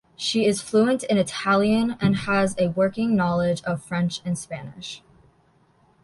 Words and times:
She 0.15 0.45
is 0.47 0.63
fluent 0.63 1.03
in 1.03 1.19
Italian 1.19 1.95
and 2.01 2.15
has 2.15 2.55
a 2.57 2.69
working 2.71 3.15
knowledge 3.15 3.61
of 3.65 3.83
French 3.83 4.19
and 4.25 4.35
Spanish. 4.35 5.03